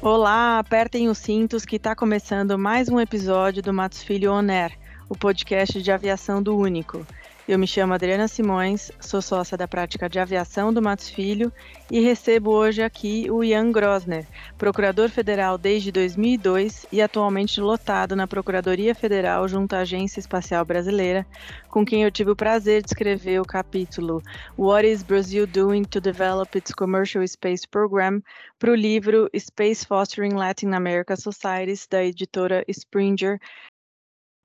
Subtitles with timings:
[0.00, 4.78] Olá, apertem os cintos que está começando mais um episódio do Matos Filho On Air,
[5.08, 7.04] o podcast de aviação do Único.
[7.48, 11.50] Eu me chamo Adriana Simões, sou sócia da prática de aviação do Matos Filho
[11.90, 14.26] e recebo hoje aqui o Ian Grosner,
[14.58, 21.26] procurador federal desde 2002 e atualmente lotado na Procuradoria Federal junto à Agência Espacial Brasileira,
[21.70, 24.22] com quem eu tive o prazer de escrever o capítulo
[24.58, 28.20] What is Brazil Doing to Develop its Commercial Space Program?
[28.58, 33.38] para o livro Space Fostering Latin America Societies, da editora Springer,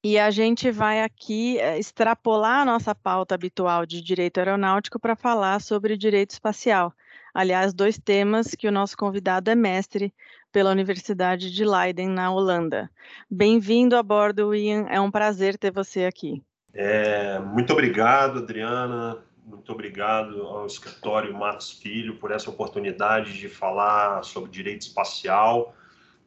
[0.03, 5.15] e a gente vai aqui eh, extrapolar a nossa pauta habitual de direito aeronáutico para
[5.15, 6.93] falar sobre direito espacial.
[7.33, 10.13] Aliás, dois temas que o nosso convidado é mestre
[10.51, 12.91] pela Universidade de Leiden, na Holanda.
[13.31, 14.85] Bem-vindo a bordo, Ian.
[14.89, 16.43] É um prazer ter você aqui.
[16.73, 19.17] É, muito obrigado, Adriana.
[19.45, 25.73] Muito obrigado ao escritório Matos Filho por essa oportunidade de falar sobre direito espacial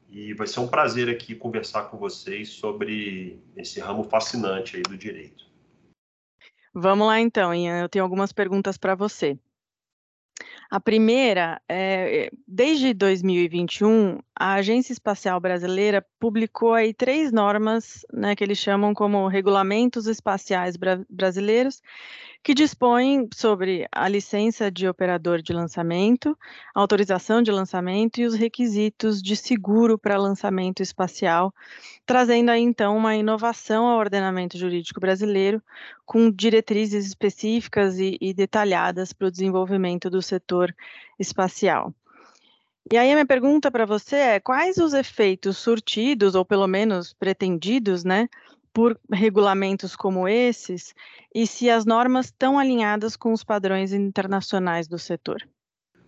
[0.08, 4.96] e vai ser um prazer aqui conversar com vocês sobre esse ramo fascinante aí do
[4.96, 5.46] direito.
[6.72, 7.80] Vamos lá então, Ian.
[7.80, 9.38] Eu tenho algumas perguntas para você.
[10.70, 18.44] A primeira, é, desde 2021, a Agência Espacial Brasileira publicou aí três normas, né, que
[18.44, 21.80] eles chamam como regulamentos espaciais bra brasileiros,
[22.42, 26.38] que dispõem sobre a licença de operador de lançamento,
[26.74, 31.52] autorização de lançamento e os requisitos de seguro para lançamento espacial,
[32.04, 35.62] trazendo aí então uma inovação ao ordenamento jurídico brasileiro,
[36.04, 40.76] com diretrizes específicas e, e detalhadas para o desenvolvimento do setor
[41.18, 41.92] espacial.
[42.90, 47.12] E aí a minha pergunta para você é: quais os efeitos surtidos, ou pelo menos
[47.12, 48.28] pretendidos, né,
[48.72, 50.94] por regulamentos como esses
[51.34, 55.42] e se as normas estão alinhadas com os padrões internacionais do setor?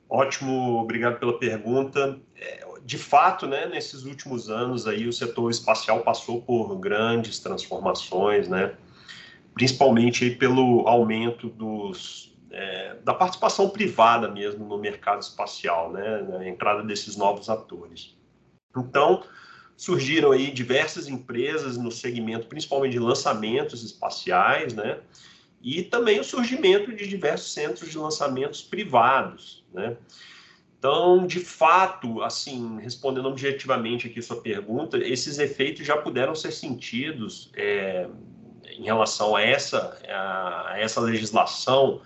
[0.09, 2.19] Ótimo, obrigado pela pergunta.
[2.37, 8.49] É, de fato, né, nesses últimos anos aí o setor espacial passou por grandes transformações,
[8.49, 8.75] né,
[9.53, 16.49] principalmente aí pelo aumento dos, é, da participação privada mesmo no mercado espacial, né, a
[16.49, 18.17] entrada desses novos atores.
[18.77, 19.23] Então,
[19.77, 24.99] surgiram aí diversas empresas no segmento, principalmente de lançamentos espaciais, né?
[25.63, 29.97] E também o surgimento de diversos centros de lançamentos privados, né?
[30.79, 37.51] Então, de fato, assim, respondendo objetivamente aqui sua pergunta, esses efeitos já puderam ser sentidos
[37.57, 38.09] é,
[38.65, 42.01] em relação a essa, a essa legislação,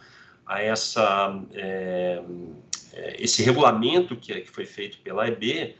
[0.46, 2.22] a essa, é,
[2.92, 5.76] é esse regulamento que, que foi feito pela EB,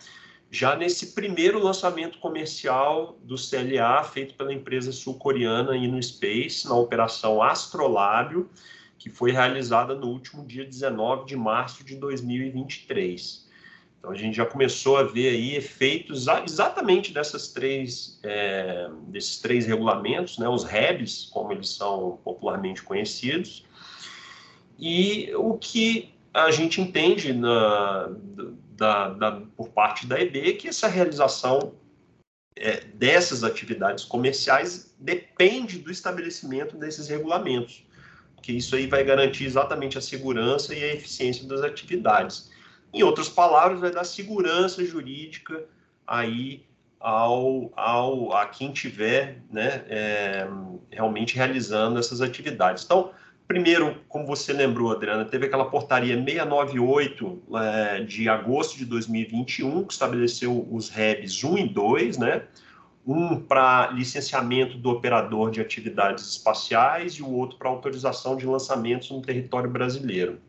[0.50, 8.50] já nesse primeiro lançamento comercial do CLA, feito pela empresa sul-coreana InnoSpace, na operação Astrolábio,
[8.99, 13.50] que foi realizada no último dia 19 de março de 2023.
[13.99, 19.65] Então, a gente já começou a ver aí efeitos exatamente dessas três, é, desses três
[19.65, 23.65] regulamentos, né, os REBs, como eles são popularmente conhecidos,
[24.84, 28.10] e o que a gente entende na,
[28.72, 31.72] da, da, por parte da EB que essa realização
[32.56, 37.87] é, dessas atividades comerciais depende do estabelecimento desses regulamentos,
[38.43, 42.50] que isso aí vai garantir exatamente a segurança e a eficiência das atividades.
[42.93, 45.64] Em outras palavras, vai dar segurança jurídica
[46.04, 46.66] aí
[46.99, 50.49] ao, ao a quem tiver né, é,
[50.91, 52.82] realmente realizando essas atividades.
[52.84, 53.12] Então,
[53.53, 59.93] Primeiro, como você lembrou, Adriana, teve aquela portaria 698 é, de agosto de 2021, que
[59.93, 62.45] estabeleceu os REBs 1 e 2, né?
[63.07, 69.11] Um para licenciamento do operador de atividades espaciais e o outro para autorização de lançamentos
[69.11, 70.41] no território brasileiro.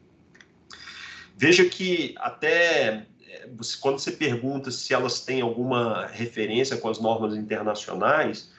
[1.35, 3.49] Veja que até é,
[3.81, 8.49] quando você pergunta se elas têm alguma referência com as normas internacionais,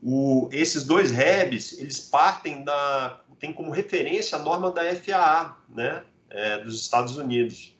[0.00, 6.02] o, esses dois REBs, eles partem da, tem como referência a norma da FAA, né,
[6.28, 7.74] é, dos Estados Unidos,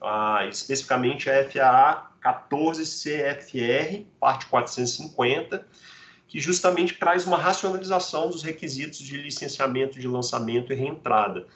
[0.00, 5.66] ah, especificamente a FAA 14 CFR, parte 450,
[6.28, 11.46] que justamente traz uma racionalização dos requisitos de licenciamento de lançamento e reentrada.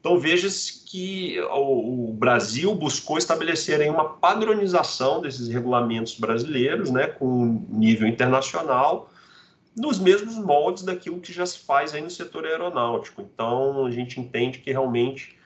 [0.00, 7.66] Então veja-se que o, Brasil buscou estabelecer aí uma padronização desses regulamentos brasileiros, né, com
[7.68, 9.10] nível internacional,
[9.78, 13.22] nos mesmos moldes daquilo que já se faz aí no setor aeronáutico.
[13.22, 15.38] Então, a gente entende que realmente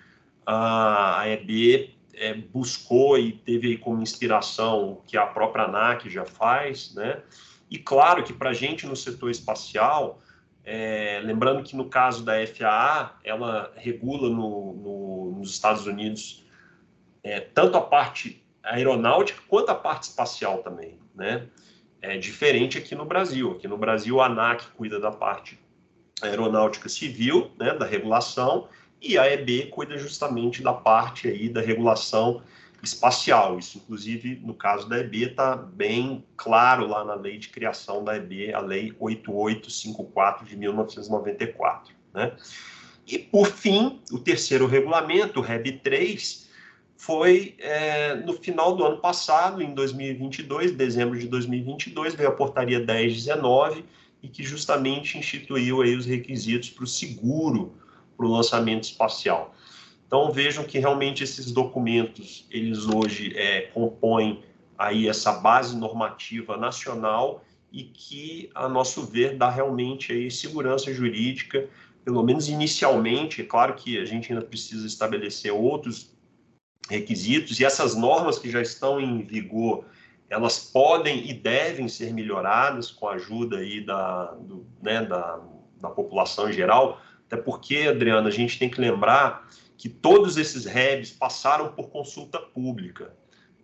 [0.47, 6.25] a EB é, buscou e teve aí como inspiração o que a própria ANAC já
[6.25, 7.23] faz, né?
[7.71, 10.21] E claro que para a gente no setor espacial,
[10.65, 16.45] é, lembrando que no caso da FAA, ela regula no, no, nos Estados Unidos
[17.23, 21.49] é, tanto a parte aeronáutica quanto a parte espacial também, né?
[22.03, 23.53] É diferente aqui no Brasil.
[23.53, 25.59] Aqui no Brasil, a ANAC cuida da parte
[26.21, 28.69] aeronáutica civil, né, da regulação,
[29.01, 32.43] e a EB cuida justamente da parte aí da regulação
[32.83, 33.59] espacial.
[33.59, 38.17] Isso, inclusive, no caso da EB, está bem claro lá na lei de criação da
[38.17, 41.95] EB, a Lei 8854 de 1994.
[42.13, 42.33] Né?
[43.07, 46.42] E, por fim, o terceiro regulamento, o REB 3,
[47.03, 52.79] foi é, no final do ano passado, em 2022, dezembro de 2022, veio a portaria
[52.79, 53.85] 1019,
[54.23, 57.75] e que justamente instituiu aí os requisitos para o seguro
[58.17, 59.53] para o lançamento espacial.
[60.07, 64.45] Então vejam que realmente esses documentos eles hoje é, compõem
[64.79, 71.69] aí essa base normativa nacional e que a nosso ver dá realmente aí segurança jurídica,
[72.05, 73.43] pelo menos inicialmente.
[73.43, 76.13] É claro que a gente ainda precisa estabelecer outros
[76.89, 79.85] requisitos e essas normas que já estão em vigor
[80.33, 85.39] elas podem e devem ser melhoradas com a ajuda aí da, do, né, da,
[85.79, 89.47] da população em geral, até porque, Adriana, a gente tem que lembrar
[89.77, 93.13] que todos esses REBs passaram por consulta pública.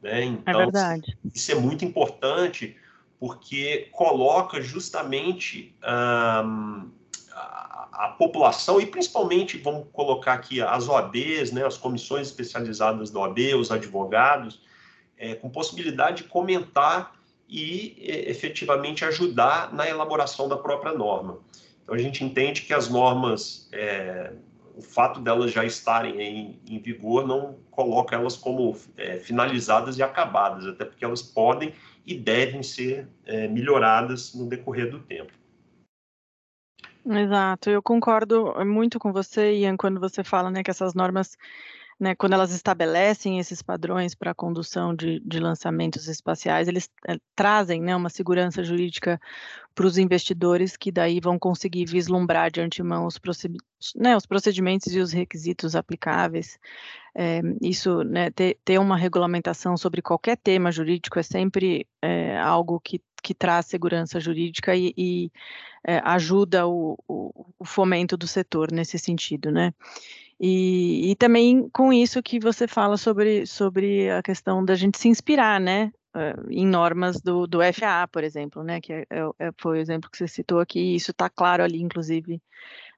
[0.03, 0.21] Né?
[0.21, 1.19] É então, é verdade.
[1.35, 2.77] isso é muito importante
[3.19, 6.91] porque coloca justamente um,
[7.99, 13.39] a, população, e principalmente, vamos colocar aqui as OABs, né, as comissões especializadas da OAB,
[13.59, 14.63] os advogados,
[15.17, 17.13] é, com possibilidade de comentar
[17.49, 21.41] e é, efetivamente ajudar na elaboração da própria norma.
[21.83, 24.33] Então a gente entende que as normas, é,
[24.77, 30.05] o fato delas já estarem em, em vigor não coloca elas como é, finalizadas e
[30.05, 31.75] acabadas, até porque elas podem
[32.07, 35.33] e devem ser é, melhoradas no decorrer do tempo.
[37.11, 41.39] Exato, eu concordo muito com você, Ian, quando você fala né, que essas normas
[41.99, 47.19] né, quando elas estabelecem esses padrões para a condução de, de, lançamentos espaciais, eles é,
[47.35, 49.21] trazem né, uma segurança jurídica
[49.75, 53.19] para os investidores que daí vão conseguir vislumbrar de antemão os,
[53.97, 56.59] né, os procedimentos e os requisitos aplicáveis.
[57.17, 62.79] É, isso, né, ter, ter, uma regulamentação sobre qualquer tema jurídico é sempre é, algo
[62.79, 65.33] que, que traz segurança jurídica e, e
[66.05, 69.73] ajuda o, o, o fomento do setor nesse sentido, né?
[70.41, 75.09] E, e também com isso que você fala sobre, sobre a questão da gente se
[75.09, 75.93] inspirar, né?
[76.15, 78.81] Eh, em normas do, do FAA, por exemplo, né?
[78.81, 81.63] Que é, é, é, foi o exemplo que você citou aqui, e isso está claro
[81.63, 82.41] ali, inclusive,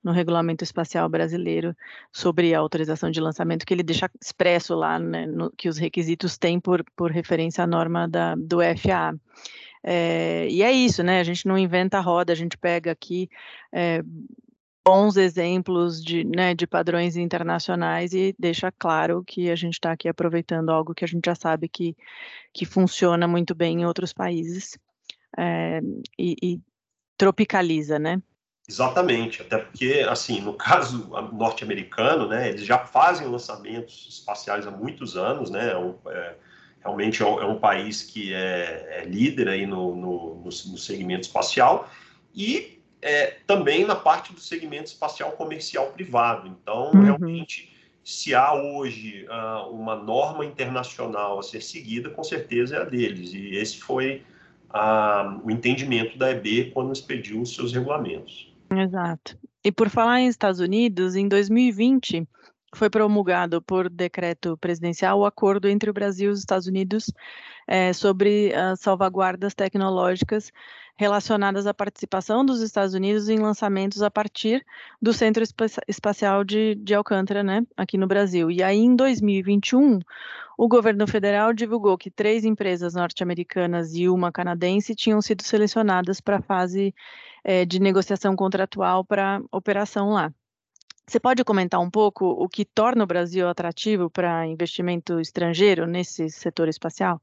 [0.03, 1.77] no Regulamento Espacial Brasileiro
[2.13, 6.39] sobre a autorização de lançamento, que ele deixa expresso lá, né, no, que os requisitos
[6.39, 9.15] têm por, por referência à norma da, do FAA.
[9.83, 11.21] É, e é isso, né?
[11.21, 13.29] A gente não inventa a roda, a gente pega aqui
[13.73, 14.03] é,
[14.85, 20.09] bons exemplos de, né, de padrões internacionais e deixa claro que a gente está aqui
[20.09, 21.97] aproveitando algo que a gente já sabe que,
[22.53, 24.79] que funciona muito bem em outros países
[25.39, 25.81] é,
[26.19, 26.61] e, e
[27.17, 28.21] tropicaliza, né?
[28.69, 35.17] Exatamente, até porque, assim, no caso norte-americano, né, eles já fazem lançamentos espaciais há muitos
[35.17, 36.37] anos, né, é é,
[36.83, 40.51] realmente é um, é um, país que é, é líder aí no, no, no, no
[40.51, 41.89] segmento espacial,
[42.35, 46.49] e é, também na parte do segmento espacial comercial privado.
[46.49, 47.03] Então, uhum.
[47.03, 47.73] realmente,
[48.05, 53.33] se há hoje uh, uma norma internacional a ser seguida, com certeza é a deles.
[53.33, 54.23] E esse foi
[54.71, 58.53] uh, o entendimento da EB quando expediu os seus regulamentos.
[58.71, 59.37] Exato.
[59.65, 62.27] E por falar em Estados Unidos, em 2020
[62.75, 67.13] foi promulgado por decreto presidencial o acordo entre o Brasil e os Estados Unidos
[67.67, 70.53] é, sobre as salvaguardas tecnológicas
[70.97, 74.65] relacionadas à participação dos Estados Unidos em lançamentos a partir
[75.01, 75.43] do Centro
[75.89, 78.51] Espacial de, de Alcântara, né, aqui no Brasil.
[78.51, 79.99] E aí, em 2021,
[80.59, 86.37] o governo federal divulgou que três empresas norte-americanas e uma canadense tinham sido selecionadas para
[86.37, 86.95] a fase
[87.43, 90.31] é, de negociação contratual para operação lá.
[91.07, 96.31] Você pode comentar um pouco o que torna o Brasil atrativo para investimento estrangeiro nesse
[96.31, 97.21] setor espacial?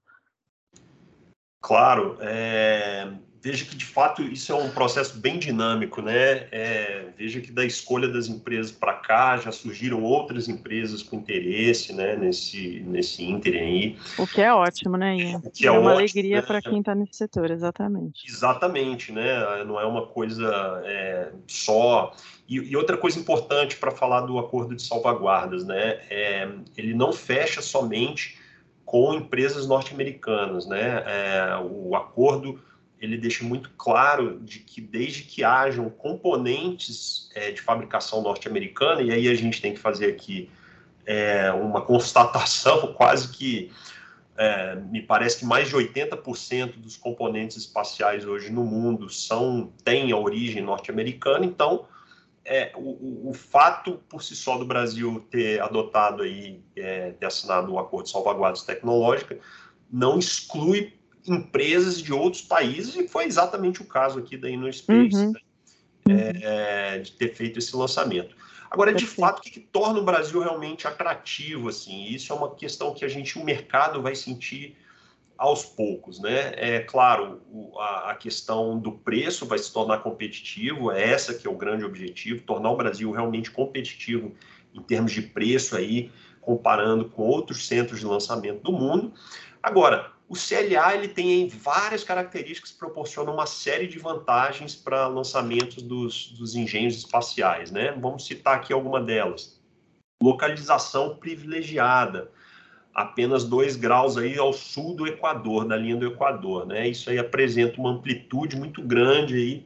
[1.61, 6.47] Claro, é, veja que de fato isso é um processo bem dinâmico, né?
[6.51, 11.93] É, veja que da escolha das empresas para cá já surgiram outras empresas com interesse,
[11.93, 12.15] né?
[12.15, 13.97] Nesse nesse ínterim aí.
[14.17, 15.15] O que é ótimo, né?
[15.17, 15.41] Ian?
[15.43, 16.41] O que é, é uma ótimo, alegria né?
[16.41, 18.25] para quem está nesse setor, exatamente.
[18.27, 19.63] Exatamente, né?
[19.65, 22.13] Não é uma coisa é, só.
[22.47, 25.99] E, e, outra coisa importante para falar do acordo de salvaguardas, né?
[26.09, 28.37] É, ele não fecha somente
[28.85, 31.03] com empresas norte-americanas, né?
[31.05, 32.59] É, o acordo
[32.99, 39.11] ele deixa muito claro de que desde que hajam componentes é, de fabricação norte-americana, e
[39.11, 40.49] aí a gente tem que fazer aqui
[41.05, 43.71] é, uma constatação quase que
[44.35, 50.11] é, me parece que mais de 80% dos componentes espaciais hoje no mundo são têm
[50.11, 51.87] a origem norte-americana, então
[52.45, 57.73] é, o, o, fato por si só do Brasil ter adotado aí, é, ter assinado
[57.73, 59.39] o acordo de salvaguardas tecnológicas,
[59.91, 60.96] não exclui
[61.27, 65.33] empresas de outros países, e foi exatamente o caso aqui da InnoSpace, uhum.
[66.07, 66.31] né?
[66.41, 68.35] é, é de ter feito esse lançamento.
[68.69, 71.69] Agora, de fato, o que, que, torna o Brasil realmente atrativo?
[71.69, 74.75] Assim, isso é uma questão que a gente, o mercado, vai sentir
[75.37, 76.53] aos poucos, né?
[76.55, 81.47] É claro, o, a, a, questão do preço vai se tornar competitivo, é essa que
[81.47, 84.33] é o grande objetivo, tornar o Brasil realmente competitivo
[84.73, 89.13] em termos de preço aí, comparando com outros centros de lançamento do mundo.
[89.61, 95.81] Agora, o CLA ele tem várias características que proporcionam uma série de vantagens para lançamentos
[95.81, 97.93] dos, dos engenhos espaciais, né?
[97.93, 99.57] Vamos citar aqui alguma delas.
[100.21, 102.29] Localização privilegiada,
[102.93, 106.89] apenas 2 graus aí ao sul do Equador, da linha do Equador, né?
[106.89, 109.65] Isso aí apresenta uma amplitude muito grande aí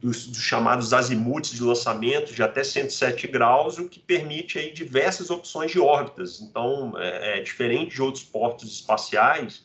[0.00, 5.28] dos, dos, chamados azimuts de lançamento de até 107 graus, o que permite aí diversas
[5.28, 6.40] opções de órbitas.
[6.40, 9.64] Então, é, é diferente de outros portos espaciais,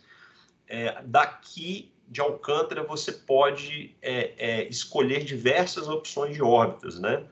[0.68, 7.24] é, daqui de Alcântara você pode é, é, escolher diversas opções de órbitas, né?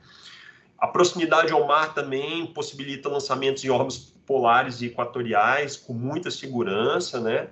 [0.77, 7.19] A proximidade ao mar também possibilita lançamentos em órbitas polares e equatoriais com muita segurança,
[7.21, 7.47] né?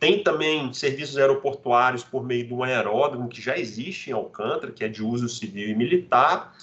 [0.00, 4.82] Tem também serviços aeroportuários por meio de um aeródromo que já existe em Alcântara, que
[4.82, 6.56] é de uso civil e militar,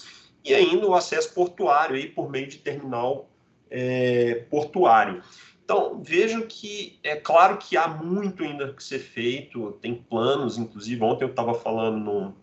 [0.44, 3.28] e ainda o acesso portuário aí por meio de terminal
[3.70, 5.22] é, portuário.
[5.70, 11.04] Então, vejam que é claro que há muito ainda que ser feito, tem planos, inclusive
[11.04, 12.34] ontem eu estava falando no,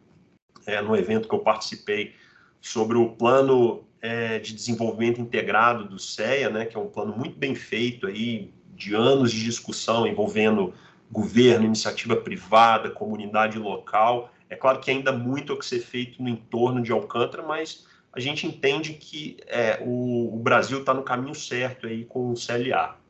[0.67, 2.13] é, evento que eu participei
[2.61, 7.35] sobre o plano é, de desenvolvimento integrado do CEA, né, que é um plano muito
[7.35, 10.75] bem feito aí, de anos de discussão envolvendo
[11.11, 14.31] governo, iniciativa privada, comunidade local.
[14.51, 18.19] É claro que ainda muito a que ser feito no entorno de Alcântara, mas a
[18.19, 23.03] gente entende que é, o, o Brasil está no caminho certo aí com o CLA.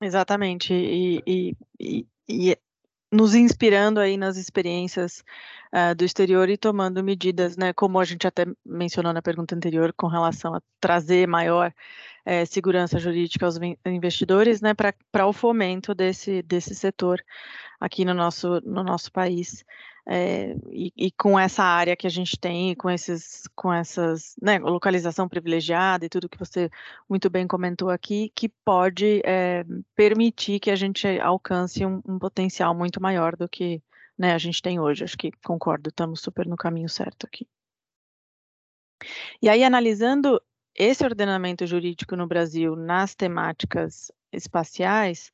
[0.00, 2.58] Exatamente, e, e, e, e
[3.10, 5.24] nos inspirando aí nas experiências
[5.72, 9.92] uh, do exterior e tomando medidas, né, como a gente até mencionou na pergunta anterior,
[9.96, 11.72] com relação a trazer maior
[12.24, 17.24] eh, segurança jurídica aos investidores, né, para o fomento desse, desse setor
[17.80, 19.64] aqui no nosso, no nosso país
[20.10, 24.58] é, e, e, com essa área que a gente tem, com esses, com essas, né,
[24.58, 26.70] localização privilegiada e tudo que você
[27.06, 32.74] muito bem comentou aqui, que pode é, permitir que a gente alcance um, um, potencial
[32.74, 33.82] muito maior do que
[34.16, 35.04] né, a gente tem hoje.
[35.04, 37.46] Acho que concordo, estamos super no caminho certo aqui.
[39.42, 40.40] E aí, analisando
[40.74, 45.30] esse ordenamento jurídico no Brasil nas temáticas espaciais,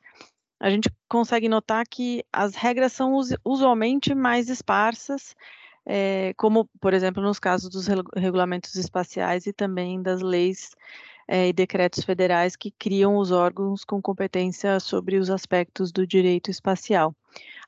[0.65, 3.13] a gente consegue notar que as regras são
[3.45, 5.37] usualmente mais esparsas,
[5.85, 10.71] é, como, por exemplo, nos casos dos regulamentos espaciais e também das leis
[11.29, 16.51] é, e decretos federais que criam os órgãos com competência sobre os aspectos do direito
[16.51, 17.15] espacial.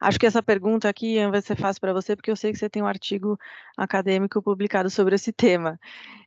[0.01, 2.69] Acho que essa pergunta aqui vai ser fácil para você, porque eu sei que você
[2.69, 3.39] tem um artigo
[3.77, 5.81] acadêmico publicado sobre esse tema.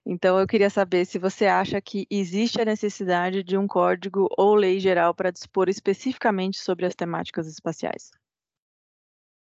[0.05, 4.55] Então, eu queria saber se você acha que existe a necessidade de um código ou
[4.55, 8.11] lei geral para dispor especificamente sobre as temáticas espaciais.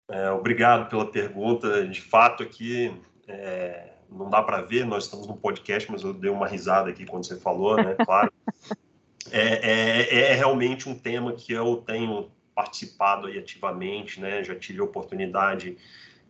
[0.10, 1.88] É, obrigado pela pergunta.
[1.88, 6.30] De fato, aqui é, não dá para ver, nós estamos no podcast, mas eu dei
[6.30, 7.96] uma risada aqui quando você falou, né?
[8.06, 8.32] Claro.
[9.32, 14.44] É, é, é, realmente um tema que eu tenho participado aí ativamente, né?
[14.44, 15.78] Já tive a oportunidade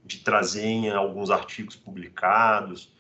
[0.05, 2.91] de trazer em alguns artigos publicados.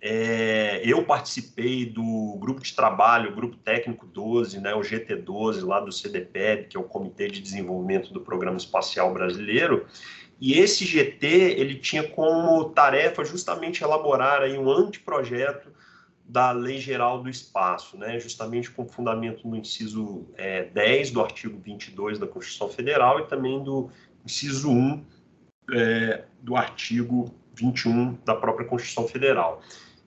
[0.00, 5.90] É, eu participei do grupo de trabalho, Grupo Técnico 12, né, o GT12, lá do
[5.90, 9.86] CDPEB, que é o Comitê de Desenvolvimento do Programa Espacial Brasileiro,
[10.40, 15.68] e esse GT ele tinha como tarefa justamente elaborar aí um anteprojeto
[16.28, 21.58] da Lei Geral do Espaço, né, justamente com fundamento no inciso é, 10 do artigo
[21.58, 23.90] 22 da Constituição Federal e também do
[24.22, 25.04] inciso 1
[25.72, 29.62] é, do artigo 21 da própria Constituição Federal,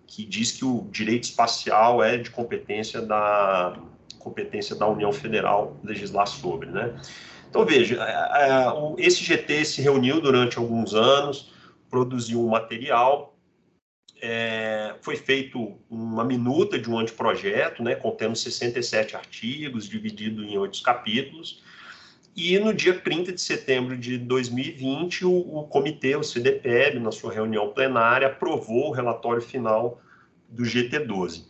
[0.06, 3.78] que diz que o direito espacial é de competência da
[4.20, 6.96] competência da União Federal legislar sobre, né?
[7.50, 11.52] Então veja, é, é, esse GT se reuniu durante alguns anos,
[11.90, 13.31] produziu um material
[14.22, 20.82] é, foi feito uma minuta de um anteprojeto, né, contendo 67 artigos, dividido em oito
[20.84, 21.64] capítulos,
[22.36, 27.34] e no dia 30 de setembro de 2020, o, o comitê, o CDPEB, na sua
[27.34, 30.00] reunião plenária, aprovou o relatório final
[30.48, 31.46] do GT12.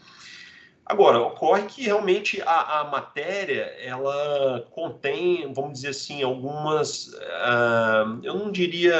[0.85, 8.33] Agora, ocorre que realmente a, a, matéria, ela contém, vamos dizer assim, algumas, uh, eu
[8.33, 8.93] não diria,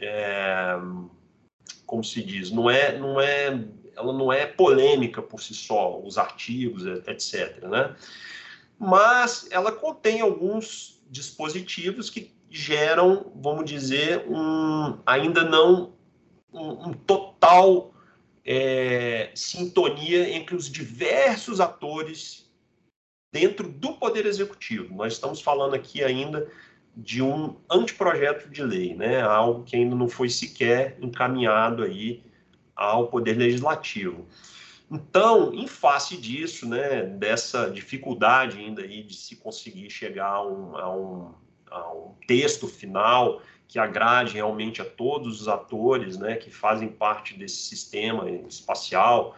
[0.00, 0.76] é,
[1.90, 3.46] como se diz, não é, não é,
[3.96, 7.96] ela não é polêmica por si só, os artigos, etc, né?
[8.78, 15.94] Mas ela contém alguns dispositivos que geram, vamos dizer, um, ainda não
[16.52, 17.92] um, um total
[18.44, 22.48] é, sintonia entre os diversos atores
[23.32, 24.94] dentro do Poder Executivo.
[24.94, 26.48] Nós estamos falando aqui ainda
[26.96, 29.22] de um anteprojeto de lei, né?
[29.22, 32.22] algo que ainda não foi sequer encaminhado aí
[32.74, 34.26] ao Poder Legislativo.
[34.90, 40.76] Então, em face disso, né, dessa dificuldade ainda aí de se conseguir chegar a um,
[40.76, 41.34] a um,
[41.70, 47.38] a um texto final que agrade realmente a todos os atores né, que fazem parte
[47.38, 49.36] desse sistema espacial.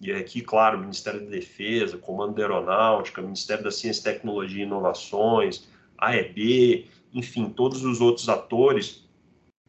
[0.00, 5.68] E aqui, claro, Ministério da Defesa, Comando da Aeronáutica, Ministério da Ciência, Tecnologia e Inovações,
[5.98, 9.04] AEB, enfim, todos os outros atores.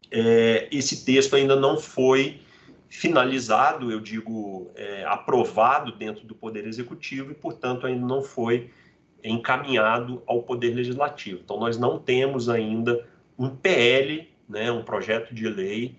[0.10, 2.39] É, esse texto ainda não foi
[2.89, 8.69] finalizado, eu digo, é, aprovado dentro do Poder Executivo e, portanto, ainda não foi
[9.24, 11.41] encaminhado ao Poder Legislativo.
[11.43, 13.05] Então, nós não temos ainda
[13.38, 15.96] um PL, né, um projeto de lei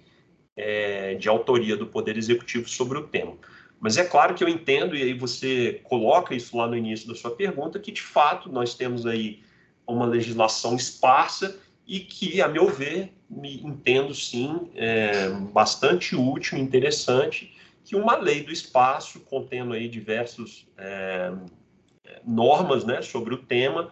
[0.56, 3.36] é, de autoria do Poder Executivo sobre o tema.
[3.80, 7.14] Mas é claro que eu entendo, e aí você coloca isso lá no início da
[7.14, 9.40] sua pergunta, que de fato nós temos aí
[9.88, 16.60] uma legislação esparsa e que, a meu ver, me entendo sim, é, bastante útil e
[16.60, 21.32] interessante que uma lei do espaço, contendo aí diversos é,
[22.24, 23.90] normas né, sobre o tema,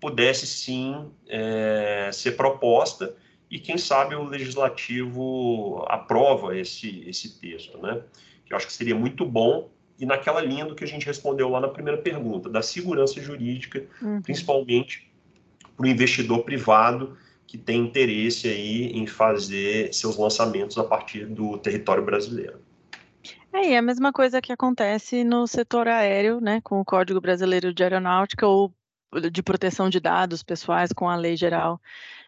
[0.00, 3.14] pudesse sim é, ser proposta
[3.48, 8.02] e quem sabe o legislativo aprova esse, esse texto, né?
[8.44, 11.48] Que eu acho que seria muito bom e naquela linha do que a gente respondeu
[11.48, 14.20] lá na primeira pergunta, da segurança jurídica, uhum.
[14.20, 15.05] principalmente
[15.76, 21.56] para o investidor privado que tem interesse aí em fazer seus lançamentos a partir do
[21.58, 22.60] território brasileiro.
[23.52, 27.72] É, é a mesma coisa que acontece no setor aéreo, né, com o Código Brasileiro
[27.72, 28.72] de Aeronáutica ou
[29.30, 31.80] de proteção de dados pessoais com a Lei Geral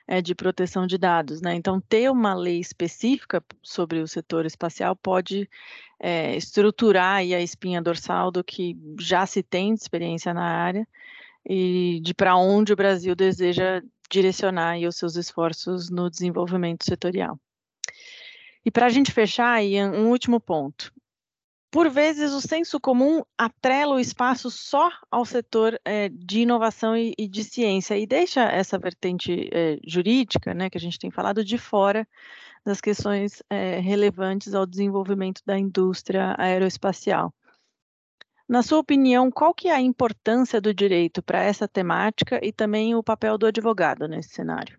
[0.06, 1.54] é, de Proteção de Dados, né?
[1.54, 5.50] Então, ter uma lei específica sobre o setor espacial pode
[6.00, 10.88] é, estruturar a espinha dorsal do que já se tem de experiência na área
[11.48, 17.40] e de para onde o Brasil deseja direcionar aí os seus esforços no desenvolvimento setorial.
[18.64, 20.92] E para a gente fechar aí, um último ponto.
[21.70, 27.14] Por vezes, o senso comum atrela o espaço só ao setor é, de inovação e,
[27.18, 31.44] e, de ciência e deixa essa vertente é, jurídica, né, que a gente tem falado,
[31.44, 32.08] de fora
[32.64, 37.34] das questões é, relevantes ao desenvolvimento da indústria aeroespacial.
[38.48, 42.94] Na sua opinião, qual que é a importância do direito para essa temática e também
[42.94, 44.78] o papel do advogado nesse cenário?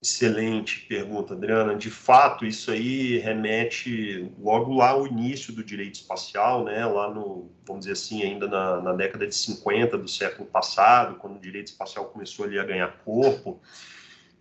[0.00, 1.74] Excelente pergunta, Adriana.
[1.74, 6.86] De fato, isso aí remete logo lá ao início do direito espacial, né?
[6.86, 11.36] lá no, vamos dizer assim, ainda na, na década de 50 do século passado, quando
[11.36, 13.60] o direito espacial começou ali a ganhar corpo.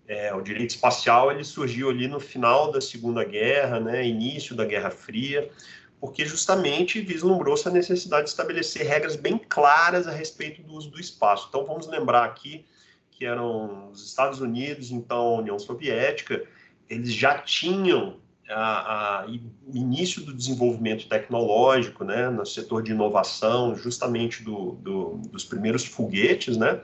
[0.07, 4.07] É, o direito espacial ele surgiu ali no final da Segunda Guerra, né?
[4.07, 5.51] início da Guerra Fria,
[5.99, 10.99] porque justamente vislumbrou-se a necessidade de estabelecer regras bem claras a respeito do uso do
[10.99, 11.47] espaço.
[11.49, 12.65] Então, vamos lembrar aqui
[13.11, 16.43] que eram os Estados Unidos, então a União Soviética,
[16.87, 23.75] eles já tinham a, a, o início do desenvolvimento tecnológico, né, no setor de inovação,
[23.75, 26.79] justamente do, do, dos primeiros foguetes, né,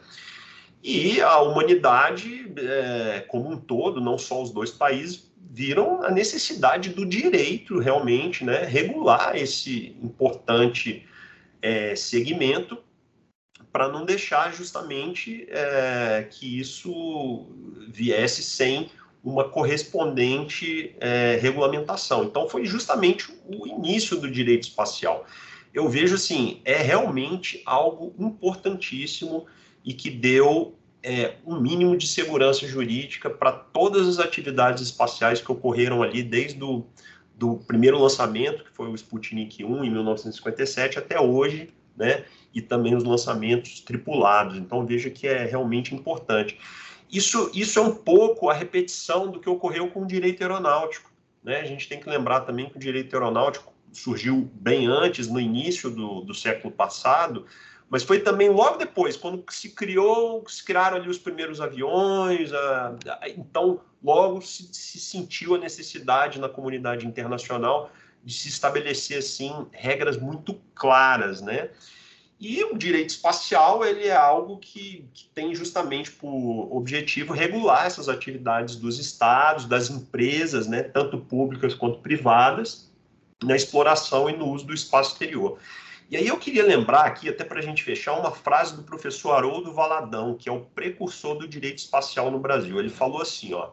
[0.84, 6.90] e a humanidade é, como um todo, não só os dois países, viram a necessidade
[6.90, 11.06] do direito realmente, né, regular esse importante
[11.62, 12.78] é, segmento
[13.72, 17.48] para não deixar justamente é, que isso
[17.90, 18.90] viesse sem
[19.24, 22.26] uma correspondente é, regulamentação.
[22.26, 25.26] Então, foi justamente o início do direito espacial.
[25.74, 29.48] Eu vejo assim, é realmente algo importantíssimo
[29.84, 35.52] e que deu é, um mínimo de segurança jurídica para todas as atividades espaciais que
[35.52, 36.86] ocorreram ali desde o
[37.36, 42.24] do primeiro lançamento, que foi o Sputnik 1 em 1957, até hoje, né?
[42.54, 44.56] e também os lançamentos tripulados.
[44.56, 46.58] Então veja que é realmente importante.
[47.12, 51.12] Isso, isso é um pouco a repetição do que ocorreu com o direito aeronáutico.
[51.44, 51.60] Né?
[51.60, 55.90] A gente tem que lembrar também que o direito aeronáutico surgiu bem antes, no início
[55.90, 57.46] do, do século passado,
[57.94, 62.96] mas foi também logo depois, quando se criou, se criaram ali os primeiros aviões, a,
[63.22, 67.92] a, então logo se, se sentiu a necessidade na comunidade internacional
[68.24, 71.70] de se estabelecer assim regras muito claras, né?
[72.40, 78.10] E o direito espacial ele é algo que, que, tem justamente por objetivo regular essas
[78.10, 82.92] atividades dos estados, das empresas, né, tanto públicas quanto privadas,
[83.44, 85.60] na exploração e no uso do espaço exterior.
[86.10, 89.32] E aí eu queria lembrar aqui, até para a gente fechar, uma frase do professor
[89.32, 92.80] Haroldo Valadão, que é o precursor do direito espacial no Brasil.
[92.80, 93.72] Ele falou assim, ó,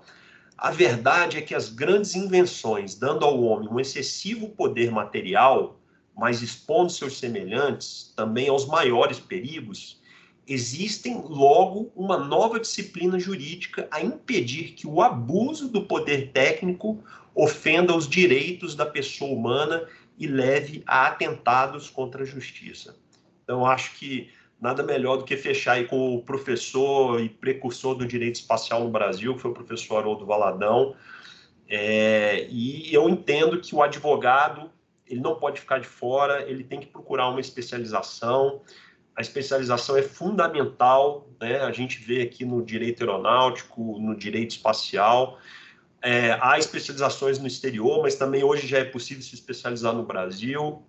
[0.57, 5.81] a verdade é que as grandes invenções, dando ao homem um excessivo poder material,
[6.16, 10.01] mas expondo seus semelhantes também aos maiores perigos,
[10.47, 17.03] existem logo uma nova disciplina jurídica a impedir que o abuso do poder técnico
[17.35, 19.87] ofenda os direitos da pessoa humana
[20.20, 22.94] e leve a atentados contra a justiça.
[23.42, 24.30] Então, acho que
[24.61, 28.90] nada melhor do que fechar aí com o professor e precursor do direito espacial no
[28.90, 30.94] Brasil, que foi o professor Haroldo Valadão.
[31.66, 34.70] É, e eu entendo que o advogado
[35.06, 38.61] ele não pode ficar de fora, ele tem que procurar uma especialização.
[39.16, 41.61] A especialização é fundamental, né?
[41.62, 45.38] A gente vê aqui no direito aeronáutico, no direito espacial.
[46.02, 50.82] É, há especializações no exterior, mas também hoje já é possível se especializar no Brasil.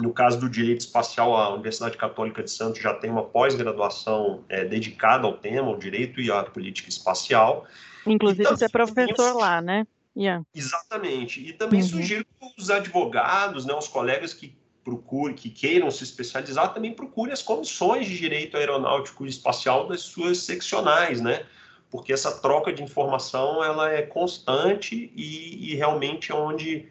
[0.00, 4.64] No caso do direito espacial, a Universidade Católica de Santos já tem uma pós-graduação é,
[4.64, 7.66] dedicada ao tema, ao direito e à política espacial.
[8.06, 9.86] Inclusive, você é professor lá, né?
[10.16, 10.44] Yeah.
[10.54, 11.46] Exatamente.
[11.46, 11.88] E também uhum.
[11.88, 17.32] sugiro que os advogados, né, os colegas que procurem, que queiram se especializar, também procurem
[17.32, 21.44] as comissões de direito aeronáutico e espacial das suas seccionais, né?
[21.90, 26.88] Porque essa troca de informação ela é constante e, e realmente é onde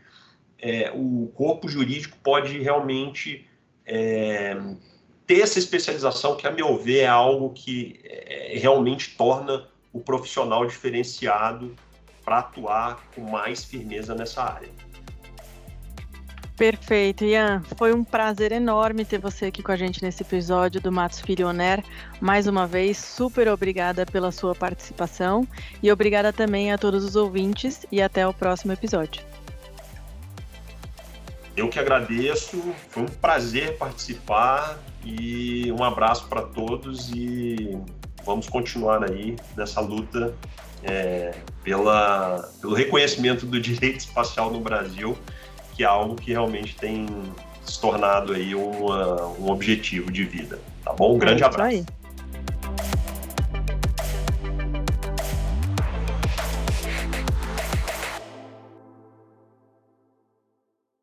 [0.60, 3.48] é, o corpo jurídico pode realmente
[3.86, 4.58] é,
[5.26, 10.66] ter essa especialização, que, a meu ver, é algo que é, realmente torna o profissional
[10.66, 11.76] diferenciado
[12.24, 14.70] para atuar com mais firmeza nessa área.
[16.58, 17.62] Perfeito, Ian.
[17.78, 21.48] Foi um prazer enorme ter você aqui com a gente nesse episódio do Matos Filho
[21.48, 21.84] Oner.
[22.20, 25.48] Mais uma vez, super obrigada pela sua participação
[25.84, 29.22] e obrigada também a todos os ouvintes e até o próximo episódio.
[31.56, 37.78] Eu que agradeço, foi um prazer participar e um abraço para todos e
[38.26, 40.34] vamos continuar aí nessa luta
[40.84, 45.16] é, pela, pelo reconhecimento do direito espacial no Brasil,
[45.78, 47.06] que é algo que realmente tem
[47.64, 50.60] se tornado aí uma, um objetivo de vida.
[50.84, 51.16] Tá bom?
[51.16, 51.70] Um grande é abraço.
[51.70, 51.86] Aí.